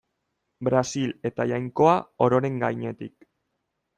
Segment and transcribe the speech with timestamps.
[0.67, 1.93] Brasil eta Jainkoa
[2.29, 3.29] ororen gainetik.